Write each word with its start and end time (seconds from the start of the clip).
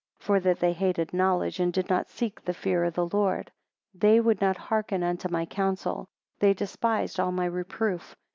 For 0.17 0.39
that 0.39 0.59
they 0.59 0.73
hated 0.73 1.13
knowledge, 1.13 1.59
and 1.59 1.71
did 1.71 1.87
not 1.87 2.09
seek 2.09 2.41
the 2.43 2.55
fear 2.55 2.83
of 2.85 2.95
the 2.95 3.05
Lord. 3.05 3.51
23 3.93 3.99
They 4.09 4.19
would 4.19 4.41
not 4.41 4.57
hearken 4.57 5.03
unto 5.03 5.29
my 5.29 5.45
counsel: 5.45 6.07
they 6.39 6.55
despised 6.55 7.19
all 7.19 7.31
my 7.31 7.45
reproof. 7.45 8.15